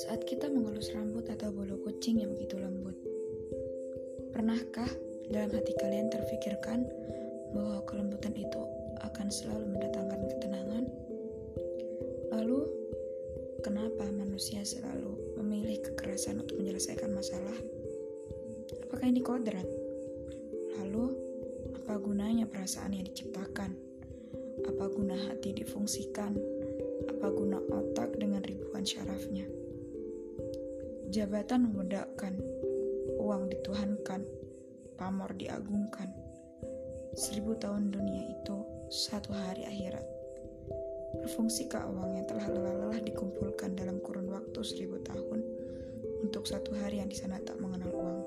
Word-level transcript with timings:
Saat 0.00 0.24
kita 0.24 0.48
mengelus 0.48 0.96
rambut 0.96 1.28
atau 1.28 1.52
bulu 1.52 1.76
kucing 1.84 2.24
yang 2.24 2.32
begitu 2.32 2.56
lembut, 2.56 2.96
pernahkah 4.32 4.88
dalam 5.28 5.52
hati 5.52 5.76
kalian 5.76 6.08
terfikirkan 6.08 6.88
bahwa 7.52 7.84
kelembutan 7.84 8.32
itu 8.32 8.64
akan 9.04 9.28
selalu 9.28 9.76
mendatangkan 9.76 10.20
ketenangan? 10.32 10.88
Lalu, 12.32 12.64
kenapa 13.60 14.08
manusia 14.08 14.64
selalu 14.64 15.36
memilih 15.36 15.84
kekerasan 15.84 16.40
untuk 16.40 16.56
menyelesaikan 16.56 17.12
masalah? 17.12 17.60
Apakah 18.88 19.04
ini 19.04 19.20
kodrat? 19.20 19.68
Lalu, 20.80 21.12
apa 21.76 22.00
gunanya 22.00 22.48
perasaan 22.48 22.96
yang 22.96 23.04
diciptakan? 23.04 23.91
Apa 24.60 24.92
guna 24.92 25.16
hati 25.16 25.56
difungsikan? 25.56 26.36
Apa 27.08 27.32
guna 27.32 27.56
otak 27.72 28.20
dengan 28.20 28.44
ribuan 28.44 28.84
syarafnya? 28.84 29.48
Jabatan 31.08 31.72
memudahkan, 31.72 32.36
uang 33.16 33.48
dituhankan, 33.48 34.28
pamor 35.00 35.32
diagungkan. 35.40 36.12
Seribu 37.16 37.56
tahun 37.56 37.88
dunia 37.88 38.36
itu 38.36 38.60
satu 38.92 39.32
hari 39.32 39.64
akhirat. 39.64 40.04
Berfungsikah 41.24 41.88
uang 41.88 42.20
yang 42.20 42.28
telah 42.28 42.52
lelah-lelah 42.52 43.00
dikumpulkan 43.08 43.72
dalam 43.72 44.04
kurun 44.04 44.28
waktu 44.28 44.60
seribu 44.60 45.00
tahun 45.00 45.40
untuk 46.20 46.44
satu 46.44 46.76
hari 46.76 47.00
yang 47.00 47.08
di 47.08 47.16
sana 47.16 47.40
tak 47.40 47.56
mengenal 47.56 47.92
uang? 47.92 48.21